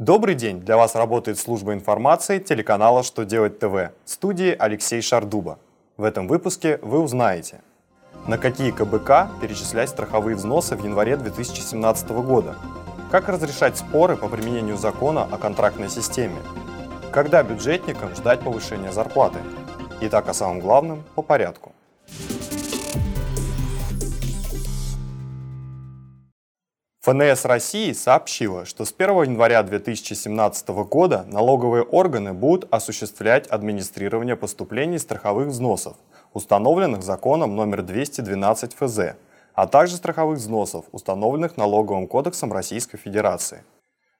[0.00, 0.60] Добрый день!
[0.60, 5.58] Для вас работает служба информации телеканала «Что делать ТВ» в студии Алексей Шардуба.
[5.98, 7.60] В этом выпуске вы узнаете,
[8.26, 12.54] на какие КБК перечислять страховые взносы в январе 2017 года,
[13.10, 16.38] как разрешать споры по применению закона о контрактной системе,
[17.12, 19.40] когда бюджетникам ждать повышения зарплаты.
[20.00, 21.72] Итак, о самом главном по порядку.
[27.02, 34.98] ФНС России сообщила, что с 1 января 2017 года налоговые органы будут осуществлять администрирование поступлений
[34.98, 35.96] страховых взносов,
[36.34, 38.98] установленных законом номер 212 ФЗ,
[39.54, 43.64] а также страховых взносов, установленных Налоговым кодексом Российской Федерации.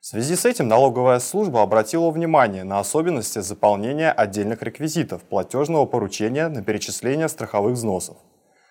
[0.01, 6.49] В связи с этим налоговая служба обратила внимание на особенности заполнения отдельных реквизитов платежного поручения
[6.49, 8.17] на перечисление страховых взносов.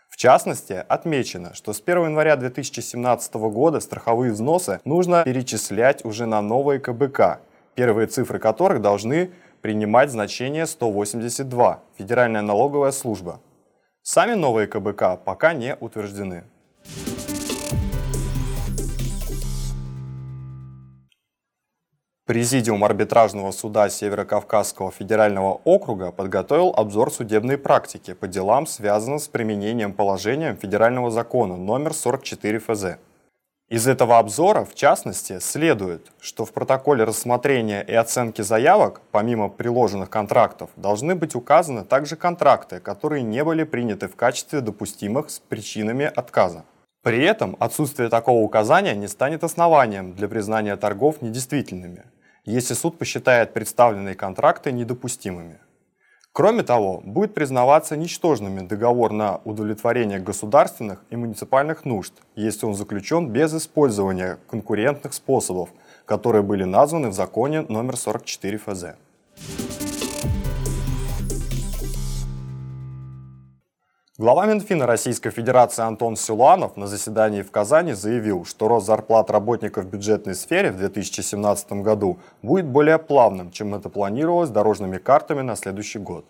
[0.09, 6.41] В частности, отмечено, что с 1 января 2017 года страховые взносы нужно перечислять уже на
[6.41, 7.39] новые КБК,
[7.75, 13.39] первые цифры которых должны принимать значение 182, Федеральная налоговая служба.
[14.01, 16.43] Сами новые КБК пока не утверждены.
[22.29, 29.93] Президиум арбитражного суда Северо-Кавказского федерального округа подготовил обзор судебной практики по делам, связанным с применением
[29.93, 32.85] положением федерального закона номер 44 ФЗ.
[33.67, 40.11] Из этого обзора, в частности, следует, что в протоколе рассмотрения и оценки заявок, помимо приложенных
[40.11, 46.05] контрактов, должны быть указаны также контракты, которые не были приняты в качестве допустимых с причинами
[46.05, 46.63] отказа.
[47.01, 52.03] При этом отсутствие такого указания не станет основанием для признания торгов недействительными
[52.49, 55.59] если суд посчитает представленные контракты недопустимыми.
[56.31, 63.29] Кроме того, будет признаваться ничтожными договор на удовлетворение государственных и муниципальных нужд, если он заключен
[63.29, 65.69] без использования конкурентных способов,
[66.05, 68.85] которые были названы в законе номер 44 ФЗ.
[74.19, 79.85] Глава Минфина Российской Федерации Антон Силуанов на заседании в Казани заявил, что рост зарплат работников
[79.85, 85.55] в бюджетной сфере в 2017 году будет более плавным, чем это планировалось дорожными картами на
[85.55, 86.25] следующий год.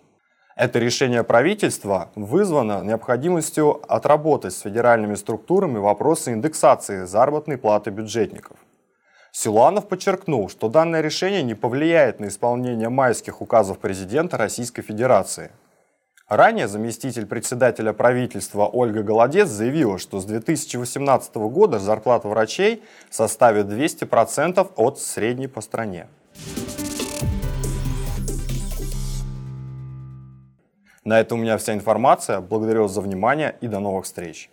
[0.56, 8.58] Это решение правительства вызвано необходимостью отработать с федеральными структурами вопросы индексации заработной платы бюджетников.
[9.32, 15.50] Силуанов подчеркнул, что данное решение не повлияет на исполнение майских указов президента Российской Федерации–
[16.30, 24.74] Ранее заместитель председателя правительства Ольга Голодец заявила, что с 2018 года зарплата врачей составит 200%
[24.76, 26.08] от средней по стране.
[31.04, 32.42] На этом у меня вся информация.
[32.42, 34.52] Благодарю вас за внимание и до новых встреч.